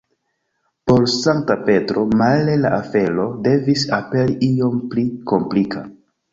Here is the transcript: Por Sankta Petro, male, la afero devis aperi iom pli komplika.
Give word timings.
Por 0.83 1.03
Sankta 1.07 1.57
Petro, 1.67 2.07
male, 2.23 2.57
la 2.63 2.73
afero 2.79 3.29
devis 3.51 3.87
aperi 4.01 4.41
iom 4.51 4.83
pli 4.91 5.07
komplika. 5.35 5.89